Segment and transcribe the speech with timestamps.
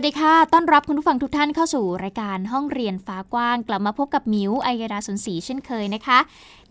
[0.00, 6.18] วัสดีค่ะ ต้อนรับคุณผู้ฟังทุกท่านเข้าสู่รายการห้องเรียนฟ้ากว้าง กลับมาพบกับมิวไอยดาสนศรีเช่นเคยนะคะ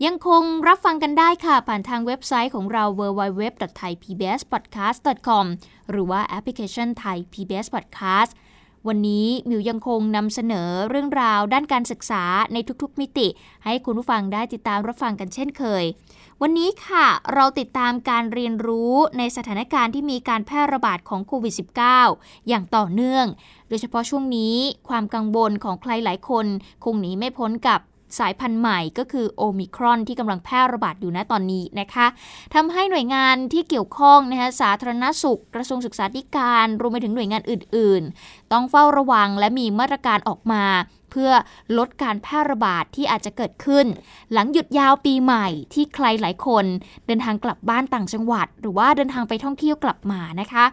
[0.04, 5.46] ยังคงรับฟังกันได้ค่ะ ผ่านทางเว็บไซต์ของเรา www.thaipbspodcast.com
[5.90, 8.30] หรือว่าแอปพลิเคชัน Thai PBS Podcast
[8.88, 13.28] วันนี้มิวยังคงนำเสนอเรื่องราวด้านการศึกษาในทุกๆมิติ
[13.64, 15.84] ให้คุณผู้ฟังได้ติดตามรับฟังกันเช่นเคย
[16.42, 21.54] วันนี้ค่ะ เราติดตามการเรียนรู้ในสถานการณ์ที่มีการแพร่ระบาดของโควิด
[22.00, 23.26] -19 อย่างต่อเนื่อง
[23.68, 24.56] โดยเฉพาะช่วงนี้
[24.88, 26.46] ความกังวลของใครหลายคน
[26.84, 27.80] คงหนีไม่พ้นกับ
[28.18, 32.06] สายพันธุ์ใหม่ก็คือโอมิครอนที่กำลังแพร่ระบาดอยู่ณตอนนี้นะคะ
[32.54, 40.64] ทำให้หน่วยงานที่เกี่ยวข้องนะคะสาธารณสุข กระทรวงศึกษาธิการ รวมไปถึงหน่วยงานอื่น ๆ ต้องเฝ้าระวังและมีมาตรการออกมา
[41.10, 41.30] เพื่อ
[41.78, 43.86] ลดการแพร่ระบาดที่อาจจะเกิดขึ้น
[44.32, 46.64] หลังหยุดยาวปีใหม่ที่ใครหลายคน
[47.06, 50.64] เดินทางกลับบ้านต่างจังหวัด หรือว่าเดินทางไปท่องเที่ยวกลับมานะคะ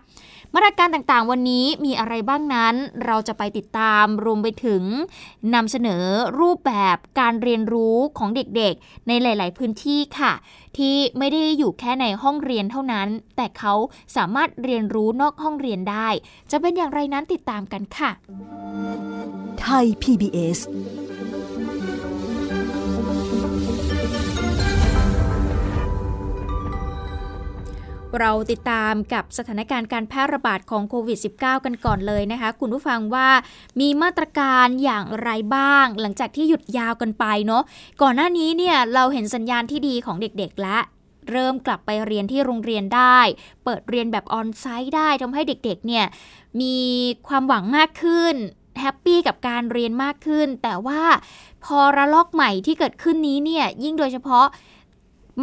[0.53, 2.75] มาตรการต่างๆ วันนี้มีอะไรบ้างนั้น
[3.05, 4.83] เราจะไปติดตามรวมไปถึง
[5.53, 6.03] นำเสนอ
[6.39, 10.33] รูปแบบการเรียนรู้ของเด็กๆ ในหลาย ๆ พื้นที่ค่ะ
[10.77, 13.73] ที่ไม่ได้อยู่แค่ในห้องเรียนเท่านั้น แต่เขา
[14.15, 16.07] สามารถเรียนรู้นอกห้องเรียนได้
[16.51, 18.11] จะเป็นอย่างไรนั้นติดตามกันค่ะ
[19.61, 20.59] ไทย PBS
[28.19, 33.29] เราติดตามกับสถานการณ์การแพร่ระบาดของโควิด -19 กันก่อนเลยนะคะ คุณผู้ฟังว่า
[33.79, 37.63] มีมาตรการอย่างไรบ้าง หลังจากที่หยุดยาวกันไปเนาะ
[38.01, 40.79] ก่อนหน้านี้เนี่ยเราเห็นสัญญาณที่ดีของเด็กๆและ
[41.31, 43.19] เริ่มกลับไปเรียนที่โรงเรียนได้
[43.63, 46.05] เปิดเรียนแบบออนไซต์ได้ทำให้เด็กๆเนี่ย
[46.61, 46.77] มี
[47.27, 48.35] ความหวังมากขึ้น
[48.81, 51.01] แฮปปี้กับการเรียนมากขึ้น แต่ว่า
[51.65, 54.45] พอระลอกใหม่ที่เกิดขึ้นนี้เนี่ยยิ่งโดยเฉพาะ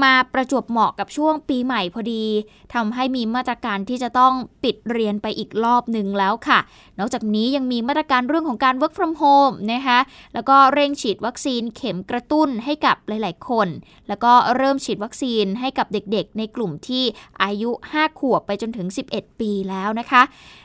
[0.02, 2.24] มาประจวบเหมาะกับช่วงปีใหม่พอดี
[2.74, 6.58] ทำให้มีมาตรการที่จะต้องปิดเรียนไปอีกรอบหนึ่งแล้วค่ะ
[6.98, 9.98] นอกจากนี้ยังมีมาตรการเรื่องของการ work from home นะคะ
[10.34, 13.68] แล้วก็เร่งฉีดวัคซีนเข็มกระตุ้นให้กับหลาย ๆ คน
[14.08, 17.04] แล้วก็เริ่มฉีดวัคซีนให้กับเด็กๆ ในกลุ่มที่
[17.42, 20.22] อายุ 5 ขวบไปจนถึง 11 ปีแล้วนะคะ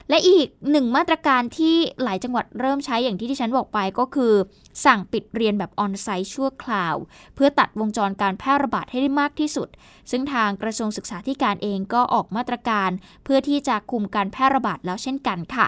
[0.09, 4.33] และอีกหนึ่งมาตรการที่หลายจังหวัดเริ่มใช้อย่างที่ที่ฉันบอกไปก็คือ
[4.85, 6.95] สั่งปิดเรียนแบบออนไซต์ชั่วคราว
[7.35, 9.67] เพื่อตัดวงจรการแพร่ระบาดให้ได้มากที่สุด
[10.11, 12.89] ซึ่งทางกระทรวงศึกษาธิการเองก็ออกมาตรการ
[13.23, 15.65] เพื่อที่จะคุมการแพร่ระบาดแล้วเช่นกันค่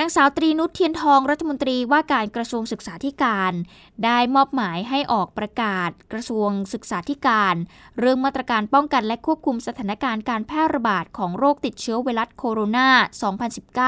[0.00, 3.52] นางสาวตรีนุชเทียนทองรัฐมนตรีว่าการกระทรวงศึกษาธิการ
[4.04, 7.54] ได้มอบหมายให้ออกประกาศกระทรวงศึกษาธิการ
[7.98, 12.88] เรื่องมาตรการป้องกันและควบคุมสถานการณ์การแพร่ระบาดของโรคติดเชื้อไวรัสโคโรนา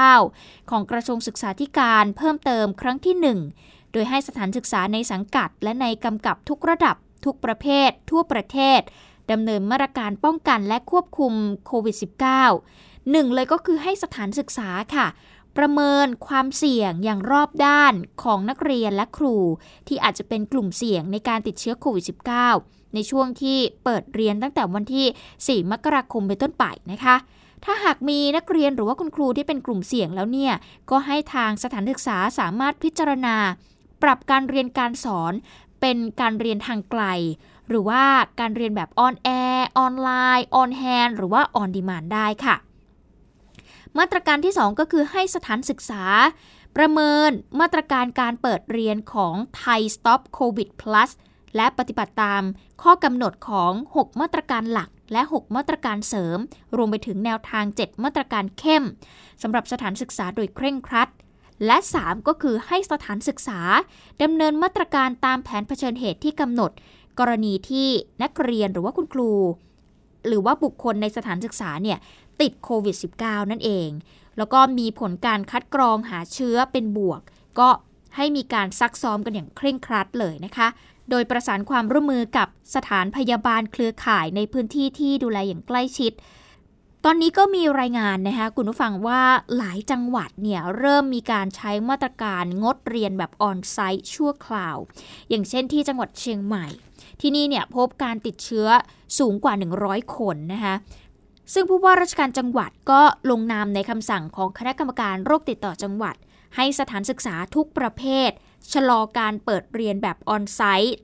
[0.05, 3.15] 2019 ของกระทรวงศึกษาธิการเพิ่มเติมครั้งที่
[3.55, 6.95] 1 โดยให้สถานศึกษาในสังกัดและในกำกับทุกระดับ
[7.25, 8.81] ทุกประเภท ทั่วประเทศ
[9.31, 11.33] ดำเนินมาตรการป้องกันและควบคุม
[11.65, 11.95] โควิด
[12.53, 15.07] -19 หนึ่งเลยก็คือให้สถานศึกษาค่ะ
[15.57, 17.93] ประเมินความเสี่ยงอย่างรอบด้าน
[18.23, 19.35] ของนักเรียนและครู
[19.87, 22.05] ที่อาจจะเป็นกลุ่มเสี่ยงในการติดเชื้อโควิด
[22.49, 27.15] -19 ในช่วงที่เปิดเรียนตั้งแต่วันที่ 4 มกราคมเป็นต้นไปนะคะ
[27.65, 30.53] ถ้าหากมีนักเรียนหรือว่าคุณครูที่เป็นกลุ่มเสี่ยงแล้วเนี่ย
[30.89, 33.35] ก็ให้ทางสถานศึกษาสามารถพิจารณา
[34.03, 35.33] ปรับการเรียนการสอน
[35.81, 37.03] เป็นการเรียนทางไกล
[37.67, 38.03] หรือว่า
[38.39, 42.55] การเรียนแบบ on-air ออนไลน์ on-hand หรือว่า on-demand ได้ค่ะ
[43.97, 46.03] มาตรการที่ 2 ก็คือให้สถานศึกษา
[46.75, 51.09] ประเมินมาตรการการเปิดเรียนของไทย Stop COVID Plus
[51.55, 52.43] และปฏิบัติตาม
[52.83, 56.37] ข้อกำหนดของ 6 มาตรการหลักและ 6 มาตรการเสริม
[56.75, 58.83] รวมไปถึงแนวทาง 7 มาตรการเข้ม
[59.41, 61.09] สำหรับสถานศึกษาโดยเคร่งครัด
[61.65, 63.59] และ 3 ก็คือให้สถานศึกษา
[64.21, 66.71] ดำเนินมาตรการตามแผนเผชิญเหตุที่กำหนด
[67.19, 67.87] กรณีที่
[68.23, 69.31] นักเรียนหรือว่าคุณครู
[70.27, 71.97] หรือว่าบุคคลในสถานศึกษาเนี่ย
[72.41, 73.89] ติดโควิด -19 นั่นเอง
[74.37, 77.21] แล้วก็มีผลการคัดกรองหาเชื้อเป็นบวก
[77.59, 77.69] ก็
[78.15, 80.67] ให้มีการซักซ้อมกันอย่างเคร่งครัดเลยนะคะ
[81.09, 86.11] โดยประสานความร่วมมือกับสถานพยาบาลเครือข่ายในพื้นที่ที่ดูแลอย่างใกล้ชิด
[87.05, 89.21] ตอนนี้ก็มีรายงานนะคะคุณผู้ฟังว่า
[89.57, 94.77] หลายจังหวัดเนี่ยเริ่มมีการใช้มาตรการงดเรียนแบบออนไซต์ชั่วคราว
[95.29, 96.67] อย่างเช่นที่จังหวัดเชียงใหม่
[97.21, 98.67] ที่นี่เนี่ยพบการติดเชื้อ
[99.19, 99.53] สูงกว่า
[99.83, 100.75] 100 คนนะคะ
[101.53, 103.01] ซึ่งผู้ว่าราชการจังหวัดก็
[103.31, 106.15] ลงนามในคำสั่งของคณะกรรมการโรคติดต่อจังหวัด
[106.55, 108.29] ให้สถานศึกษาทุกประเภท
[108.73, 110.97] ชะลอการเปิดเรียนแบบออนไซต์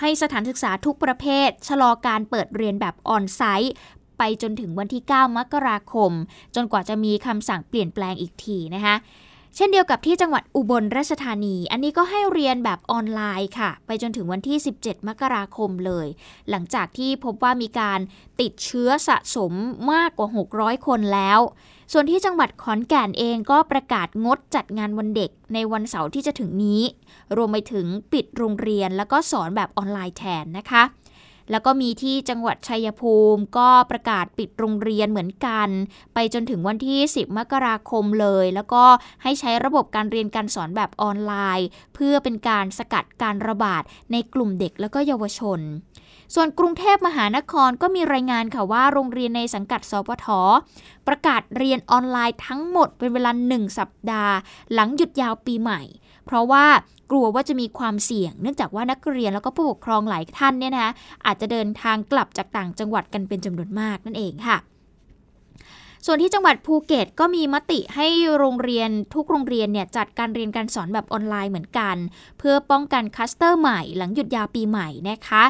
[0.00, 3.72] ให้สถานศึกษาทุกประเภท ชะลอการเปิดเรียนแบบออนไซต์
[4.18, 6.12] ไปจนถึงวันที่ 9 มกราคม
[6.54, 8.96] จนกว่าจะมีคำสั่งเปลี่ยนแปลงอีกทีนะคะ
[9.56, 16.06] เช่นเดียวกับที่จังหวัดอุบลราชธานี อันนี้ก็ให้เรียนแบบออนไลน์ค่ะ ไปจนถึงวันที่ 17 มกราคมเลย
[16.50, 18.00] หลังจากที่พบว่ามีการ
[18.40, 19.52] ติดเชื้อสะสม
[19.92, 21.40] มากกว่า 600 คนแล้ว
[21.92, 26.82] ส่วนที่จังหวัดขอนแก่นเองก็ประกาศงดจัดงานวันเด็กในวันเสาร์ที่จะถึงนี้
[27.36, 30.82] รวมไปถึงปิดโรงเรียนแล้วก็สอนแบบออนไลน์แทนนะคะ
[31.50, 35.68] แล้วก็มีที่จังหวัดชัยภูมิ ก็ประกาศปิดโรงเรียนเหมือนกัน
[36.14, 38.84] ไปจนถึงวันที่ 10 มกราคมเลย แล้วก็
[39.22, 43.82] ให้ใช้ระบบการเรียนการสอนแบบออนไลน์ เพื่อเป็นการสกัดการระบาด
[44.12, 45.60] ในกลุ่มเด็กแล้วก็เยาวชน
[46.34, 50.26] ส่วนกรุงเทพมหานครก็มีรายงานค่ะว่าโรงเรียนในสังกัดสพท
[51.06, 54.34] ประกาศเรียนออนไลน์ทั้งหมดเป็นเวลา 1 สัปดาห์
[54.72, 55.80] หลังหยุดยาวปีใหม่
[56.26, 56.64] เพราะว่า
[57.10, 60.92] กลัวว่าจะมีความเสี่ยง เนื่องจากว่านักเรียนแล้วก็ผู้ปกครองหลายท่านเนี่ยนะ
[61.26, 64.56] อาจจะเดินทางกลับจากต่างจังหวัดกันเป็นจำนวนมากนั่นเองค่ะ
[66.06, 68.08] ส่วนที่จังหวัดภูเก็ตก็มีมติให้
[68.38, 71.96] โรงเรียนทุกโรงเรียนเนี่ยจัดการเรียนการสอนแบบออนไลน์เหมือนกัน
[72.38, 75.44] เพื่อป้องกันคลัสเตอร์ใหม่หลังหยุดยาวปีใหม่นะคะ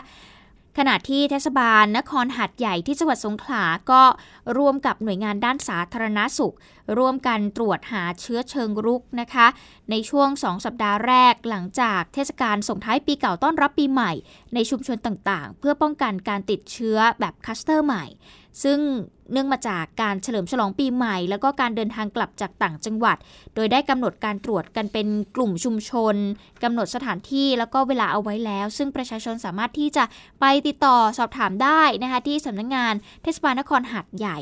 [0.79, 4.03] ขณะที่เทศบาลนครหาดใหญ่ที่จังหวัดสงขลาก็
[4.57, 6.55] ร่วมกับหน่วยงานด้านสาธารณาสุข
[6.99, 9.47] ร่วมกันตรวจหาเชื้อเชิงรุกนะคะ
[9.91, 14.13] ในช่วง 2 สัปดาห์แรกหลังจากเทศกาลส่งท้ายปีเก่าต้อนรับปีใหม่
[14.55, 18.05] ในชุมชนต่างๆ เพื่อป้องกันการติดเชื้อแบบคลัสเตอร์ใหม่
[18.63, 18.79] ซึ่ง
[19.33, 23.17] เนื่องมาจากการเฉลิมฉลองปีใหม่ แล้วก็การเดินทางกลับจากต่างจังหวัด
[23.55, 25.07] โดยได้กำหนดการตรวจกันเป็น
[25.37, 26.15] กลุ่มชุมชน
[26.63, 30.05] กำหนดสถานที่แล้วก็เวลาเอาไว้แล้ว ซึ่งประชาชนสามารถที่จะ
[30.41, 34.39] ไปติดต่อสอบถามได้นะคะที่สำนักงงานเทศบาลนครหาดใหญ่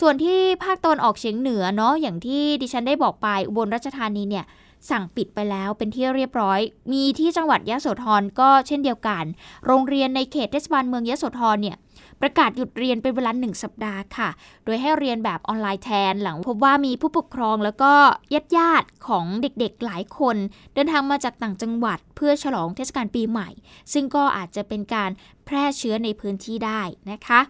[0.00, 4.44] ส่วนที่ภาคตะวันออกเฉียงเหนือเนาะอย่างที่ดิฉันได้บอกไปอุบลราชธานีเนี่ย
[4.90, 6.60] สั่งปิดไปแล้วเป็นที่เรียบร้อย
[6.92, 9.24] มีที่จังหวัดยะโสธรก็เช่นเดียวกัน
[9.66, 11.76] โรงเรียนในเขตเทศบาลเมืองยะโสธรเนี่ย
[12.20, 14.28] ประกาศหยุดเรียนเป็นเวลาหนึ่งสัปดาห์ค่ะ
[14.64, 17.92] โดยให้เรียนแบบออนไลน์แทนหลังพบว่ามีผู้ปกครองแล้วก็
[18.34, 20.36] ญาติญาติของเด็กๆหลายคน
[20.74, 23.48] เดินทางมาจากต่างจังหวัดเพื่อฉลองเทศกาลปีใหม่
[23.92, 25.10] ซึ่งก็อาจจะเป็นการ
[25.44, 27.40] แพร่เชื้อในพื้นที่ได้นะคะ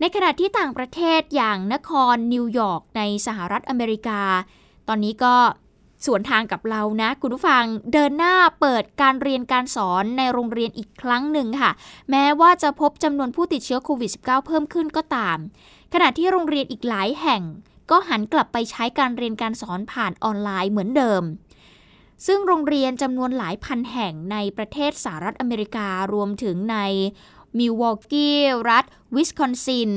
[0.00, 4.20] ในขณะที่ต่างประเทศอย่างนครนิวยอร์กในสหรัฐอเมริกา
[4.88, 5.34] ตอนนี้ก็
[6.04, 11.70] สวนทางกับเรานะ คุณผู้ฟังเดินหน้าเปิดการเรียนการสอนในโรงเรียนอีกครั้งหนึ่งค่ะ
[12.10, 15.38] แม้ว่าจะพบจำนวนผู้ติดเชื้อโควิด -19 เพิ่มขึ้นก็ตาม
[15.92, 17.42] ขณะที่โรงเรียนอีกหลายแห่ง
[17.90, 21.22] ก็หันกลับไปใช้การเรียนการสอนผ่านออนไลน์เหมือนเดิม
[22.26, 26.78] ซึ่งโรงเรียนจำนวนหลายพันแห่งในประเทศสหรัฐอเมริการวมถึงใน
[27.58, 28.38] มิลวอกกี้
[28.70, 28.84] รัฐ
[29.14, 29.90] วิสคอนซิน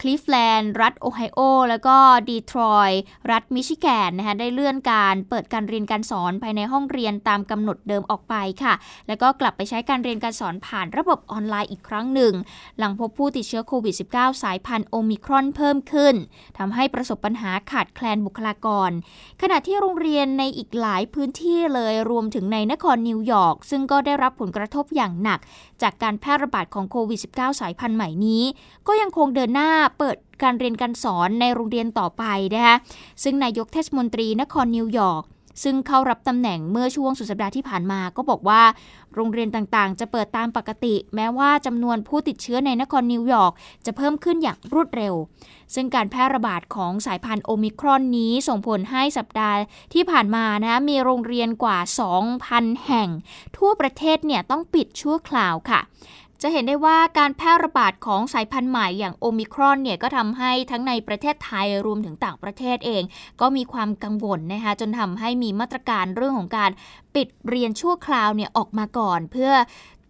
[0.00, 1.96] คลีฟแลนด์ รัฐโอไฮโอ แล้วก็
[2.28, 3.00] ดีทรอยต์
[3.30, 8.74] รัฐมิชิแกนนะคะได้เลื่อนการเปิดการเรียนการสอนภายในห้องเรียนตามกำหนดเดิมออกไปค่ะ
[9.08, 12.34] แล้วก็กลับไปใช้การเรียนการสอนผ่านระบบออนไลน์อีกครั้งหนึ่ง
[12.78, 16.14] หลังพบผู้ติดเชื้อโควิด -19 สายพันธุ์โอมิครอนเพิ่มขึ้น
[16.58, 18.90] ทำให้ประสบปัญหาขาดแคลนบุคลากร
[19.42, 25.40] ขณะที่โรงเรียนในอีกหลายพื้นที่เลยรวมถึงในนครนิวยอร์กซึ่งก็ได้รับผลกระทบอย่างหนัก
[25.82, 28.42] จากการแพร่ระบาดของโควิด -19 สายพันธุ์ใหม่นี้
[28.86, 32.76] ก็ยังคงเดินหน้าเปิดการเรียนการสอนในโรงเรียนต่อไปนะคะ
[33.22, 35.24] ซึ่งนายกเทศมนตรีนครนิวยอร์ก
[35.62, 38.62] ซึ่งเข้ารับตำแหน่งเมื่อช่วงสุดสัปดาห์ที่ผ่านมาก็บอกว่า
[39.14, 43.52] โรงเรียนต่างๆ จะเปิดตามปกติ แม้ว่าจำนวนผู้ติดเชื้อในนครนิวยอร์ก
[43.86, 45.14] จะเพิ่มขึ้นอย่างรวดเร็ว
[45.74, 49.58] ซึ่งการแพร่ระบาดของสายพันธุ์โอมิครอนนี้ส่งผลให้สัปดาห์
[49.94, 51.78] ที่ผ่านมานะมีโรงเรียนกว่า
[52.30, 53.08] 2,000 แห่ง
[53.56, 55.80] ทั่วประเทศเนี่ยต้องปิดชั่วคราวค่ะ
[56.42, 63.02] จะเห็นได้ว่าการแพร่ระบาดของสายพันธุ์ใหม่อย่างโอมิครอนเนี่ยก็ทำให้ทั้งในประเทศไทยรวมถึงต่างประเทศเอง
[63.40, 66.70] ก็มีความกังวลนะคะจนทำให้มีมาตรการเรื่องของการ
[67.14, 69.52] ปิดเรียนชั่วคราวเนี่ยออกมาก่อน เพื่อ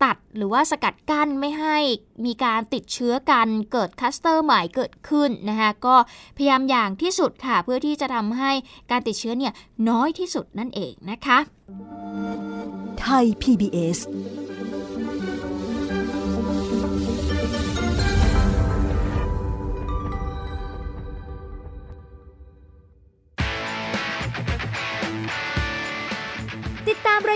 [0.02, 1.78] ตัดหรือว่าสกัดกั้นไม่ให้
[2.26, 5.96] มีการติดเชื้อกันเกิดคัสเตอร์ใหม่เกิดขึ้นนะคะก็
[6.36, 8.50] พยายามอย่างที่สุดค่ะ เพื่อที่จะทำให้
[8.90, 9.52] การติดเชื้อเนี่ย
[9.88, 11.38] น้อยที่สุดนั่นเองนะคะ
[13.00, 13.98] ไทย PBS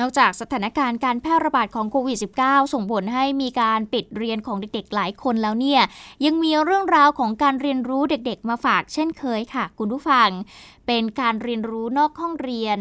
[0.00, 5.80] นอกจากสถานการณ์การแพร่ระบาดของโควิด -19 ส่งผลให้มีการปิดเรียนของเด็กๆ หลายคนแล้วเนี่ย
[6.24, 10.28] ยังมีเรื่องราวของการเรียนรู้เด็กๆ มาฝากเช่นเคยค่ะ คุณผู้ฟัง
[10.86, 12.78] เป็นการเรียนรู้นอกห้องเรียน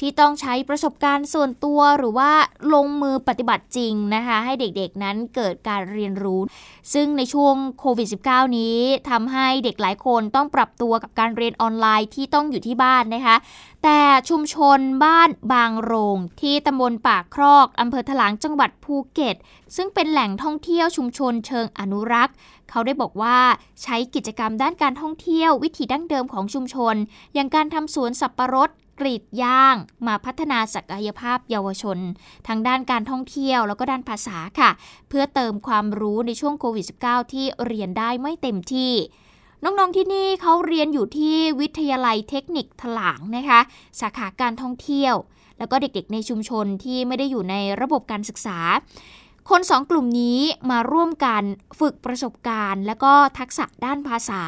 [0.00, 2.30] ที่ต้องใช้ประสบการณ์ส่วนตัวหรือว่า
[2.74, 6.40] ลงมือปฏิบัติจริงนะคะ ให้เด็กๆนั้นเกิดการเรียนรู้
[6.94, 8.78] ซึ่งในช่วงโควิด -19 นี้
[9.10, 13.36] ทำให้เด็กหลายคนต้องปรับตัวกับการเรียนออนไลน์ที่ต้องอยู่ที่บ้านนะคะ
[13.84, 19.36] แต่ชุมชนบ้านบางโรง ที่ตำบลปากครอกอำเภอถลางจังหวัดภูเก็ต
[19.76, 22.34] ซึ่งเป็นแหล่งท่องเที่ยวชุมชนเชิงอนุรักษ์
[22.70, 23.38] เขาได้บอกว่า
[23.82, 26.94] ใช้กิจกรรมด้านการท่องเที่ยววิถีดั้งเดิมของชุมชน
[27.34, 29.76] อย่างการทำสวนสับปะรด กรีดย่าง
[30.06, 31.98] มาพัฒนาศักยภาพเยาวชน
[32.46, 34.70] ทั้งด้านการท่องเที่ยวแล้วก็ด้านภาษาค่ะ
[35.08, 38.92] เพื่อเติมความรู้ในช่วงโควิด -19 ที่เรียนได้ไม่เต็มที่
[39.64, 43.60] น้อง ๆ ที่นี่เขาเรียนอยู่ที่วิทยาลัยเทคนิคถลางนะคะ
[44.00, 45.14] สาขาการท่องเที่ยว
[45.58, 48.58] แล้วก็เด็กๆ ในชุมชนที่ไม่ได้อยู่ในระบบการศึกษา
[49.50, 50.40] คนสองกลุ่มนี้
[50.70, 51.42] มาร่วมกัน
[51.80, 54.42] ฝึกประสบการณ์ แล้วก็ทักษะด้านภาษา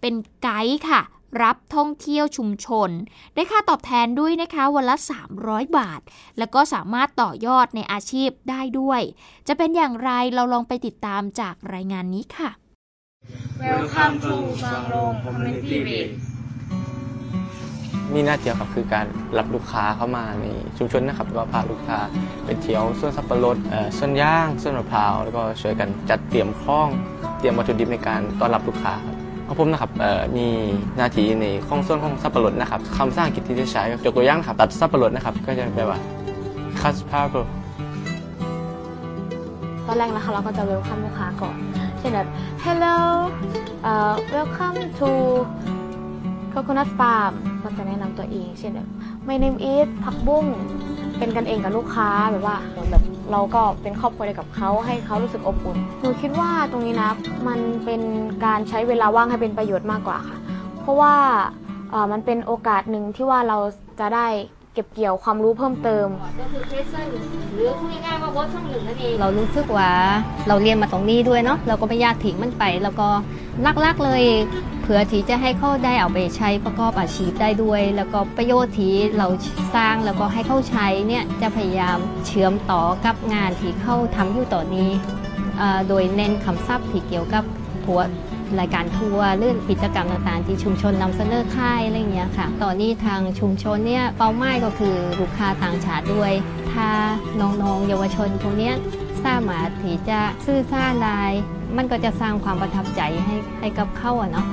[0.00, 1.00] เป็นไกด์ค่ะ
[1.42, 2.90] รับท่องเที่ยวชุมชน
[3.34, 4.96] ได้ค่าตอบแทนด้วยนะคะวันละ
[5.36, 6.00] 300 บาท
[6.38, 9.00] แล้วก็สามารถต่อยอดในอาชีพได้ด้วย
[9.48, 12.50] จะเป็นอย่างไรเราลองไปติดตามจากรายงานนี้ค่ะ
[13.62, 14.34] Welcome to
[14.64, 16.12] บางโรง Community Base
[18.14, 19.06] มีหน้าเดียวครับคือการ
[19.38, 20.44] รับลูกค้าเข้ามาใน
[20.78, 21.98] ชุมชนนะครับก็พาลูกค้า
[22.44, 26.88] ไปเที่ยวสวนสับปะรดเอ่อสวนย่างสวนมะพร้าวแล้วก็ช่วยกันจัดเตรียมคล้อง
[27.38, 29.19] เตรียมวัตถุดิบในการต้อนรับลูกค้าครับ
[29.50, 29.92] ของผมนะครับ
[30.36, 30.46] มี
[30.96, 35.98] หน้าที่ในข้องส่วนของสับปะรดนะครับคำสร้างกิจที่จะใช้ยกตัวอย่างนครับตัดสับปะรดนะครับก็จะแปลว่า
[36.80, 37.46] cut purple
[39.86, 41.56] ตอนแรกนะคะเราก็จะ welcome ลูกค้าก่อน
[41.98, 42.28] เช่นแบบ
[42.64, 42.96] hello
[43.90, 45.10] uh, welcome to
[46.52, 48.88] coconut farm ก็จะแนะนำตัวเอง เช่นแบบ
[49.28, 50.44] my name is ผักบุ้ง
[51.18, 57.10] เป็นกันเองกับลูกค้าแบบว่าเหมือนแบบ เราก็เป็นครอบครัวเดียวกับเขาให้เขารู้สึกอบอุ่นหนูคิดว่าตรงนี้นะ
[57.48, 58.02] มันเป็น
[58.44, 60.38] การใช้เวลาว่างให้เป็นประโยชน์มากกว่าค่ะ
[60.80, 61.14] เพราะว่า
[62.12, 63.58] มันเป็นโอกาสหนึ่งที่ว่าเรา
[64.00, 64.26] จะได้
[64.80, 66.06] เก็บเกี่ยวความรู้เพิ่มเติม
[66.40, 69.92] ก็คือเพรสเซอร์หรือพูดง่ายๆว่า work ช่องหนึ่งนั่นเองเรารู้สึกว่า
[70.48, 73.08] เราเรียนมาตรงนี้ด้วยเนาะเราก็ไม่อยากทิ้งมันไป แล้วก็
[73.84, 74.22] หลักๆเลย
[74.80, 79.26] เผื่อที่จะให้เขาได้เอาไปใช้ประกอบอาชีพได้ด้วย แล้วก็ประโยชน์ที่เรา
[79.74, 84.90] สร้างแล้วก็ให้เขาใช้เนี่ยจะพยายามเชื่อมต่อกับงานที่เขาทำอยู่ตอนนี้
[85.58, 87.44] เอ่อโดยเน้นคำศัพท์ที่เกี่ยวกับ
[87.84, 88.00] ผัว
[88.58, 96.32] รายการทัวร์หรือกิจกรรมต่างๆ ที่ชุมชนนำเสนอค่ายอะไรเงี้ยค่ะ ตอนนี้ทางชุมชนเนี่ยเป้าหมายก็คือลูกค้าต่างชาติด้วย
[96.72, 96.88] ถ้า
[97.40, 98.74] น้องๆเยาวชนพวกเนี้ย
[99.24, 101.22] สามารถที่จะซื่อสร้างได้
[101.76, 104.46] มันก็จะสร้างความประทับใจให้ให้กับเขาอะเนาะ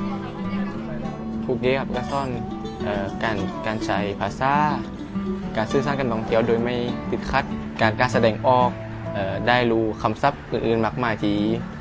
[1.44, 2.28] ภูเก็ตครับก็ซ่อน
[3.24, 4.54] การการใช้ภาษา
[5.58, 6.76] การสื่อสารกันท่องเที่ยวโดยไม่
[7.12, 7.44] ติดขัด
[7.82, 8.70] การการแสดงออก
[9.48, 11.36] ได้รู้คำศัพท์อื่นๆมากมายที่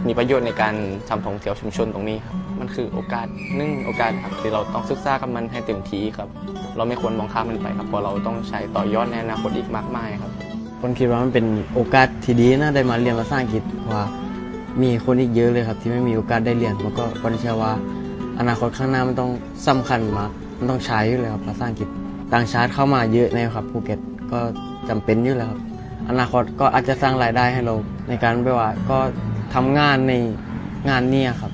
[0.07, 0.75] มีประโยชน์ในการ
[1.09, 6.29] ทำท่องเที่ยวชุมชนตรงนี้ครับมันคือโอกาสหนึ่งโอกาสครับที่เราต้องศึกษากับมันให้เต็มที่ครับ
[6.77, 10.31] เราไม่ควรมองข้ามมันไปครับเพราะเราต้องใช้ต่อยอดในอนาคตอีกมากมายครับ
[10.81, 14.05] คนคิดว่ามันเป็นโอกาสที่ดีนะได้มาเรียนภาษาอังกฤษเพราะว่า
[14.83, 17.73] มีคนอีกเยอะเลยครับ ที่ไม่มีโอกาสได้เรียนมันก็ก็เชื่อว่า
[18.39, 19.31] อนาคตข้างหน้ามันต้อง
[19.67, 21.89] สำคัญมากมันต้องใช้อยู่เลยครับภาษาอังกฤษ
[22.33, 23.99] ต่างชาติเข้ามาเยอะนะครับภูเก็ต
[24.33, 24.39] ก็
[24.89, 25.61] จำเป็นอยู่แล้วครับ
[26.09, 27.75] อนาคตก็อาจจะสร้างรายได้ให้เรา
[28.09, 28.99] ในการแบบว่าก็
[29.55, 30.13] ทำงานใน
[30.89, 31.53] งานเนี้ครับ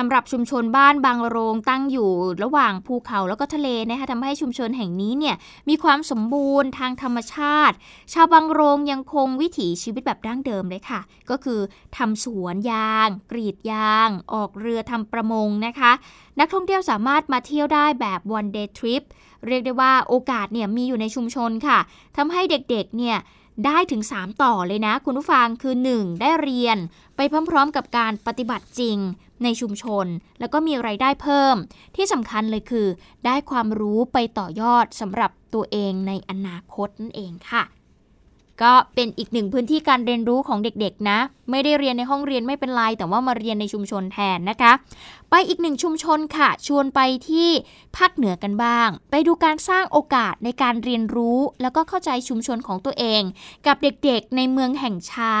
[0.00, 2.10] สำหรับชุมชนบ้านบางโรงตั้งอยู่
[2.42, 5.36] ระหว่างภูเขาแล้วก็ทะเลนะคะทำให้ชุมชนแห่งนี้เนี่ย
[5.68, 7.76] มีความสมบูรณ์ทางธรรมชาติ
[8.12, 11.60] ชาวบางโรงยังคงวิถีชีวิตแบบดั้งเดิมเลยค่ะ ก็คือ
[11.96, 15.92] ทำสวนยาง กรีดยาง ออกเรือทำประมงนะคะ
[16.40, 19.02] นักท่องเที่ยวสามารถมาเที่ยวได้แบบ one day trip
[19.46, 21.78] เรียกได้ว่าโอกาสเนี่ยมีอยู่ในชุมชนค่ะ
[22.16, 23.16] ทำให้เด็กๆเนี่ย
[23.66, 26.20] ได้ถึง 3 ต่อเลยนะ คุณผู้ฟังคือ 1.
[26.20, 26.78] ได้เรียน
[27.16, 28.98] ไปพร้อมๆกับการปฏิบัติจริง
[29.42, 30.06] ในชุมชน
[30.40, 31.56] แล้วก็มีไรายได้เพิ่ม
[31.96, 32.86] ที่สำคัญเลยคือ
[33.26, 37.62] ได้ความรู้ไปต่อยอดสำหรับตัวเองในอนาคตนั่นเองค่ะ
[38.62, 41.18] ก็เป็นอีกหนึ่งพื้นที่การเรียนรู้ของเด็กๆนะ
[41.50, 44.72] ไม่ได้เรียนในห้องเรียนไม่เป็นไร แต่ว่ามาเรียนในชุมชนแทนนะคะ
[45.30, 47.50] ไปอีกหนึ่งชุมชนค่ะ ชวนไปที่
[47.96, 53.22] ภาคเหนือกันบ้าง ไปดูการสร้างโอกาสในการเรียนรู้ แล้วก็เข้าใจชุมชนของตัวเอง
[53.66, 55.34] กับเด็กๆในเมืองแห่งชา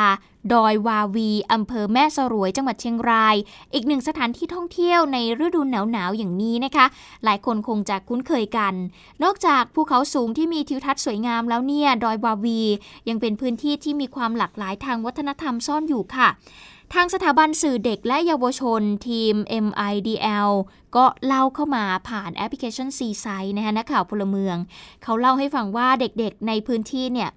[0.54, 3.36] ดอยวาวีอำเภอแม่สรวยจังหวัดเชียงราย
[3.74, 6.86] อีกหนึ่งสถานที่ท่องเที่ยวในฤดูหนาวๆอย่างนี้นะคะ
[7.24, 8.74] หลายคนคงจะคุ้นเคยกัน
[9.22, 12.60] นอกจากภูเขาสูงที่มีทิวทัศน์สวยงามแล้วเนี่ยดอยวาวี
[13.08, 16.30] ยังเป็นพื้นที่ที่มีความหลากหลายทางวัฒนธรรมซ่อนอยู่ค่ะ
[16.94, 19.34] ทางสถาบันสื่อเด็กและเยาวชนทีม
[19.64, 20.50] MIDL
[20.96, 23.26] ก็เล่าเข้ามาผ่านแอปพลิเคชันซีไซ
[23.56, 24.56] นะคะนักข่าวพลเมือง
[25.02, 27.30] เขาเล่าให้ฟังว่าเด็กๆในพื้นที่เนี่ย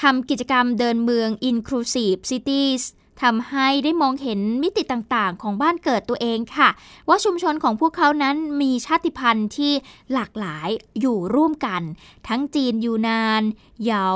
[0.00, 2.84] ทำกิจกรรมเดินเมือง Inclusive Cities
[3.22, 6.68] ทำให้ได้มองเห็นมิติต่างๆ ของบ้านเกิดตัวเองค่ะ
[7.08, 9.72] ว่าชุมชนของพวกเขานั้นมีชาติพันธุ์ที่
[10.12, 10.68] หลากหลาย
[11.00, 11.82] อยู่ร่วมกัน
[12.28, 13.42] ทั้งจีนยูนาน
[13.82, 14.06] เหยา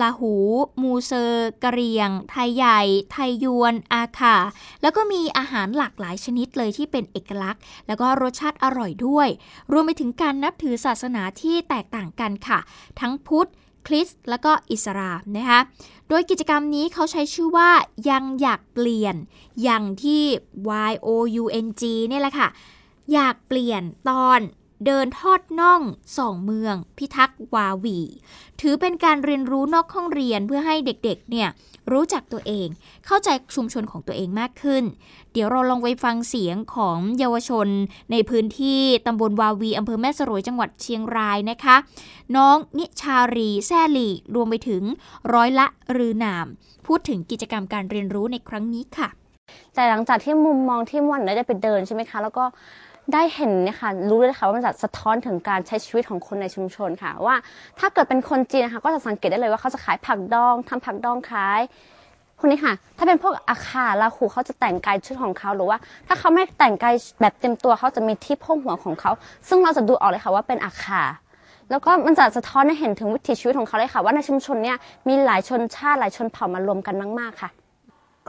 [0.00, 0.34] ลาหู
[0.82, 2.80] มูเซอร์กะเรียง ไทยใหญ่
[3.12, 4.36] ไทยยวน อาคา
[4.82, 9.28] แล้วก็มีอาหารหลากหลายชนิดเลยที่เป็นเอกลักษณ์ แล้วก็รสชาติอร่อยด้วย
[9.72, 12.58] รวมไปถึงการนับถือศาสนาที่แตกต่างกันค่ะ
[13.00, 13.50] ทั้งพุทธ
[13.88, 15.60] คริสและก็อิสลามนะคะ
[16.08, 17.70] โดยกิจกรรมนี้เขาใช้ชื่อว่า
[18.10, 19.14] ยังอยากเปลี่ยน
[19.62, 20.22] อย่างที่
[20.90, 21.08] Y O
[21.42, 22.48] U N G เนี่ยแหละค่ะ
[23.12, 24.40] อยากเปลี่ยนตอน
[24.86, 25.82] เดินทอดน่อง
[26.18, 27.98] สองเมือง พิทักษ์วาวี
[28.60, 31.48] ถือเป็นการเรียนรู้นอกห้องเรียนเพื่อให้เด็กๆเนี่ย
[31.92, 32.68] รู้จักตัวเอง
[33.06, 34.84] เข้าใจชุมชนของตัวเองมากขึ้น
[35.32, 37.68] เดี๋ยวเราลองไปฟังเสียงของเยาวชน
[38.12, 41.76] ในพื้นที่ตำบลวาวีอำเภอแม่สรวยจังหวัดเชียงรายนะคะ
[42.36, 44.82] น้องนิชารีแซ่หลีรวมไปถึง
[45.34, 45.66] ร้อยละ
[45.96, 46.46] รือนาม
[46.86, 49.08] พูดถึงกิจกรรมการเรียนรู้ในครั้งนี้ค่ะ
[49.74, 52.44] แต่หลังจากที่มุมมองที่ม่วนได้ไปเดินใช่ไหมคะ แล้วก็
[53.12, 57.36] ได้เห็นเนี่ยค่ะรู้เลยค่ะว่ามันจะสะท้อนถึงการใช้ชีวิตของคนในชุมชนค่ะ ว่า
[57.78, 61.60] ถ้าเกิดเป็นคนจีนนะคะก็จะสังเกตได้เลยว่าเขาจะขายผักดองทำผักดองขาย
[62.38, 69.10] พวกนี้ค่ะ ถ้าเป็นพวกอาคาลาหูเขาจะแต่งกายชุดของเขาหรือว่า ถ้าเขาไม่แต่งกายแบบเต็มตัวเขาจะมีที่โพกหัวของเขา
[69.48, 71.02] ซึ่งเราจะดูออกเลยค่ะว่าเป็นอาคา
[71.70, 74.76] แล้วก็มันจะสะท้อนให้เห็นถึงวิถีชีวิตของเขาเลยค่ะ ว่าในชุมชนเนี่ย
[75.08, 77.50] มีหลายชนชาติหลายชนเผ่ามารวมกันมาก ๆ ค่ะ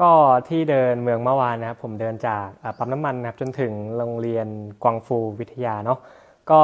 [0.02, 0.12] ก็
[0.50, 2.46] ที่เดินเมืองเมื่อวานนะครับผมเดินจาก
[2.78, 4.48] ปั๊มน้ำมันนะครับจนถึงโรงเรียน
[4.84, 6.00] กวางฟูวิทยาเนาะ
[6.52, 6.62] ก็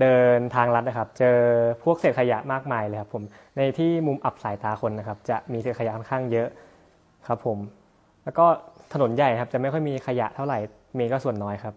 [0.00, 1.38] เดินทางลัดนะครับ เจอ
[1.82, 3.22] พวกเศษขยะมากมายเลยครับผม
[3.56, 6.48] ในที่มุมอับสายตาคนนะครับ จะมีเศษขยะค่อนข้างเยอะ
[7.28, 7.58] ครับผม
[8.24, 8.46] แล้วก็
[8.92, 10.58] ถนนใหญ่ครับจะไม่ค่อยมีขยะเท่าไหร่
[10.98, 11.74] มีก็ส่วนน้อยครับ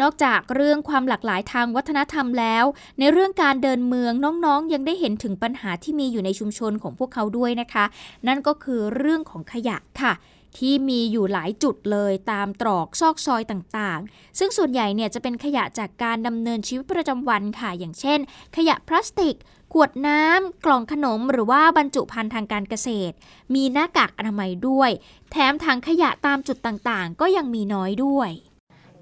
[0.00, 2.64] นอกจากเรื่องความหลากหลายทางวัฒนธรรมแล้ว
[2.98, 7.84] ในเรื่องการเดินเมืองน้องๆ ยังได้เห็นถึงปัญหาที่มีอยู่ในชุมชนของพวกเขาด้วยนะคะ
[8.26, 10.12] นั่นก็คือเรื่องของขยะค่ะ
[10.58, 18.18] ที่มีอยู่หลายจุดเลยตามตรอกซอกซอยต่างๆ ซึ่งส่วนใหญ่เนี่ยจะเป็นขยะจากการดำเนินชีวิตประจำวันค่ะ อย่างเช่น
[18.56, 19.36] ขยะพลาสติก
[19.72, 23.14] ขวดน้ำ กล่องขนม หรือว่าบรรจุภัณฑ์ทางการเกษตร
[23.54, 24.90] มีหน้ากากอนามัยด้วย
[25.30, 28.30] แถมถังขยะตามจุดต่างๆ ก็ยังมีน้อยด้วย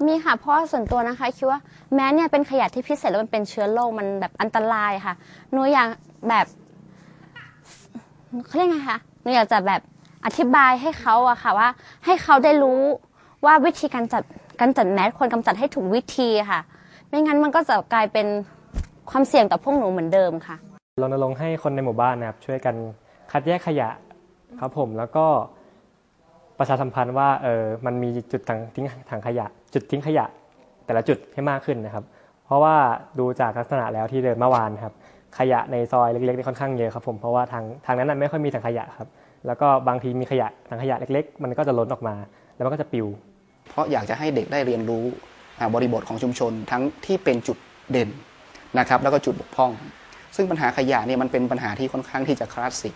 [0.06, 1.60] มีค่ะเพราะว่าส่วนตัวนะคะคิดว่า
[1.94, 5.14] แม้เนี่ยเป็นขยะที่พิเศษแล้วมันเป็นเชื้อโรคมันแบบอันตรายค่ะ
[5.52, 5.88] หนูอยาก
[6.28, 6.46] แบบ
[8.46, 9.80] เขาเรียกไงคะหนูอยากจะแบบ
[10.24, 11.68] อธิบายให้เขาอะค่ะว่า
[12.04, 12.80] ให้เขาได้รู้
[13.44, 14.22] ว่าวิธีการจัด
[14.60, 16.60] การจัดแมสควรกำจัดให้ถูกวิธีค่ะ
[17.08, 18.26] ไม่งั้นมันก็จะกลายเป็น
[19.10, 20.56] ความเสี่ยงต่อพวกหนูเหมือนเดิมค่ะ
[21.00, 22.74] รณรงค์ให้คนในหมู่บ้านนะครับช่วยกัน
[23.30, 23.88] คัดแยกขยะ
[24.60, 25.26] ครับผมแล้วก็
[26.61, 30.25] ประชาสัมพันธ์ว่าเออมันมีจุดถังทิ้งถังขยะ จุดทิ้งขยะ
[30.87, 32.05] แต่ละจุดให้มากขึ้นนะครับ
[32.46, 32.75] เพราะว่า
[33.18, 34.94] ดูจากลักษณะแล้วที่เดินเมื่อวานครับ
[35.38, 39.09] ขยะในซอยเล็กๆนี่ค่อนข้างเยอะครับผมเพราะว่าทางทางนั้นไม่ค่อยมีถังขยะครับ
[39.46, 42.14] แล้วก็บางทีมีขยะถังขยะเล็ก ๆ มันก็จะล้นออกมา
[42.55, 43.07] แล้วมันก็จะปิว
[43.70, 45.05] เพราะอยากจะให้เด็กได้เรียนรู้
[45.75, 47.59] บริบทของชุมชนทั้งที่เป็นจุด
[47.90, 48.09] เด่น
[48.79, 49.70] นะครับแล้วก็จุดบกพร่อง
[50.37, 52.94] ซึ่งปัญหาขยะเนี่ยมันเป็นปัญหาที่ค่อนข้างที่จะคลาสสิก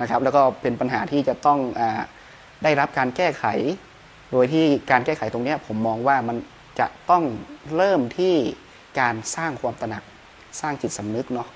[0.00, 1.82] นะครับแล้วก็เป็นปัญหาที่จะต้องอ
[2.62, 3.44] ได้รับการแก้ไข
[4.32, 6.36] โดยที่การแก้ไขตรงนี้ผมมองว่ามัน
[6.80, 7.24] จะต้อง
[7.76, 8.34] เริ่มที่
[9.00, 10.02] การสร้างความตระหนัก
[10.60, 11.48] สร้างจิตสำนึกเนาะ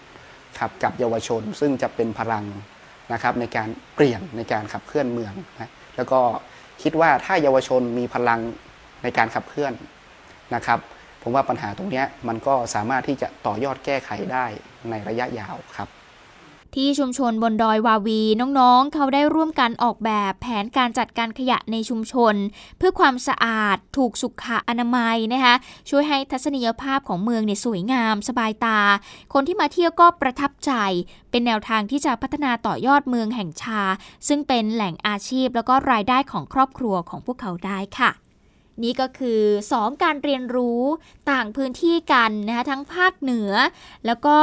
[0.58, 2.44] ครับกับเยาวชนซึ่งจะเป็นพลัง
[3.12, 6.20] นะครับในการเปลี่ยนในการขับเคลื่อนเมืองนะแล้วก็
[6.82, 8.40] คิดว่าถ้าเยาวชนมีพลัง
[9.02, 9.72] ในการขับเคลื่อน
[10.54, 10.78] นะครับ
[11.22, 14.46] ผมว่าปัญหาตรงนี้มันก็สามารถที่จะต่อยอดแก้ไขได้
[14.90, 15.88] ในระยะยาวครับ
[16.74, 22.34] ที่ชุมชนบนดอยวาวี น้องๆ เขาได้ร่วมกันออกแบบแผนการจัดการขยะในชุมชน
[22.78, 25.54] เพื่อความสะอาดถูกสุขอนามัยนะคะ
[25.90, 28.80] ช่วยให้ทัศนียภาพของเมืองเนี่ยสวยงาม สบายตา
[29.32, 30.72] คนที่มาเที่ยวก็ประทับใจ
[31.30, 33.80] เป็นแนวทางที่จะพัฒนาต่อยอดเมืองแห่งชา
[34.28, 38.21] ซึ่งเป็นแหล่งอาชีพแล้วก็รายได้ของครอบครัวของพวกเขาได้ค่ะ
[38.82, 39.40] นี่ก็คือ
[39.72, 40.82] 2 การเรียนรู้
[41.30, 43.52] ต่างพื้นที่กันนะคะทั้งภาคเหนือ
[44.06, 44.36] แล้วก็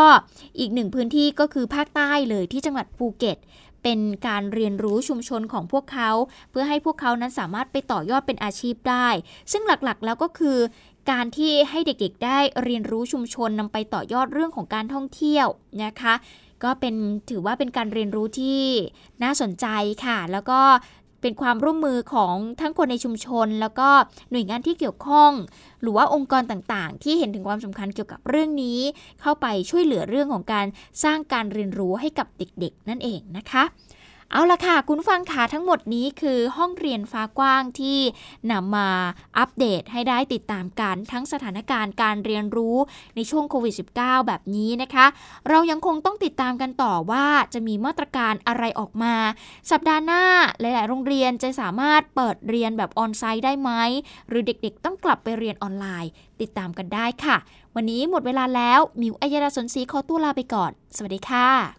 [0.60, 3.38] อีกหนึ่งพื้นที่ก็คือภาคใต้เลยที่จังหวัดภูเก็ต
[3.84, 6.12] เป็นการเรียนรู้ชุมชนของพวกเขา
[6.50, 9.08] เพื่อให้พวกเขานั้นสามารถไปต่อยอดเป็นอาชีพได้
[9.52, 10.58] ซึ่งหลักๆ แล้วก็คือ
[11.12, 15.48] การที่ให้เด็กๆ ได้เรียนรู้ชุมชนนำไปต่อยอดเรื่องของการท่องเที่ยว
[15.84, 16.14] นะคะ
[16.64, 16.96] ก็เป็น
[17.30, 18.62] ถือว่าเป็นการเรียนรู้ที่
[19.24, 19.68] น่าสนใจ
[20.06, 20.60] ค่ะ แล้วก็
[21.22, 23.90] เป็นความร่วมมือของทั้งคนในชุมชน แล้วก็
[24.32, 25.32] หน่วยงานที่เกี่ยวข้อง
[25.82, 28.80] หรือว่าองค์กรต่างๆ ที่เห็นถึงความสำคัญเกี่ยวกับเรื่องนี้
[29.22, 30.68] เข้าไปช่วยเหลือเรื่องของการ
[31.04, 33.64] สร้างการเรียนรู้ให้กับเด็กๆ นั่นเองนะคะ
[34.34, 38.00] เอาละค่ะ คุณฟังขาทั้งหมดนี้คือห้องเรียนฟ้ากว้างที่
[38.52, 38.90] นำมา
[39.38, 42.78] อัปเดตให้ได้ติดตามกันทั้งสถานการณ์การเรียนรู้
[43.16, 45.06] ในช่วงโควิด -19 แบบนี้นะคะ
[45.50, 49.16] เรายังคงต้องติดตามกันต่อว่าจะมีมาตรการอะไรออกมา
[49.72, 50.24] สัปดาห์หน้า
[50.60, 53.72] หลาย ๆ โรงเรียนจะสามารถเปิดเรียนแบบ on-site ได้ไหม
[54.30, 56.12] หรือเด็ก ๆ ต้องกลับไปเรียนออนไลน์
[56.42, 57.38] ติดตามกันได้ค่ะ
[57.76, 61.79] วันนี้หมดเวลาแล้วมิวอัยดาสนศรีขอตัวลาไปก่อน สวัสดีค่ะ